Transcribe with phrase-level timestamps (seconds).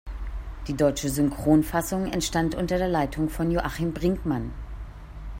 [0.65, 4.51] Die deutsche Synchronfassung entstand unter der Leitung von Joachim Brinkmann.